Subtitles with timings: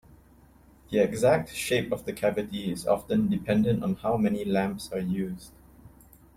[0.89, 5.51] The exact shape of the cavity is often dependent on how many lamps are used.